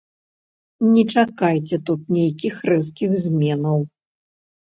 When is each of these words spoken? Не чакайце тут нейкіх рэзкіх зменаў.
Не 0.93 1.01
чакайце 1.13 1.77
тут 1.89 2.01
нейкіх 2.19 2.55
рэзкіх 2.71 3.13
зменаў. 3.27 3.77